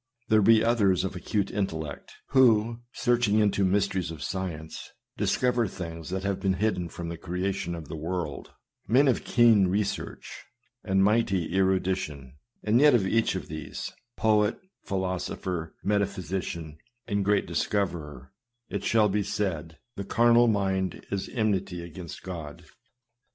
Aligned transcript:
There 0.29 0.41
be 0.41 0.63
others 0.63 1.03
of 1.03 1.15
acute 1.15 1.51
intellect, 1.51 2.11
who, 2.29 2.79
searching 2.91 3.37
into 3.37 3.63
mysteries 3.63 4.09
of 4.09 4.23
science, 4.23 4.89
discover 5.15 5.67
things 5.67 6.09
that 6.09 6.23
have 6.23 6.39
been 6.39 6.55
hidden 6.55 6.89
from 6.89 7.09
the 7.09 7.17
creation 7.19 7.75
of 7.75 7.87
the 7.87 7.95
world; 7.95 8.49
men 8.87 9.07
of 9.07 9.23
keen 9.23 9.67
research, 9.67 10.43
and 10.83 11.03
mighty 11.03 11.55
erudition; 11.55 12.37
and 12.63 12.79
yet 12.81 12.95
of 12.95 13.05
each 13.05 13.35
of 13.35 13.47
these— 13.47 13.93
poet, 14.17 14.57
philosopher, 14.85 15.75
metaphysician, 15.83 16.79
and 17.05 17.23
great 17.23 17.45
discoverer— 17.45 18.33
it 18.71 18.83
shall 18.83 19.07
be 19.07 19.21
said," 19.21 19.77
The 19.97 20.03
carnal 20.03 20.47
mind 20.47 21.05
is 21.11 21.29
enmity 21.29 21.83
against 21.83 22.23
God." 22.23 22.65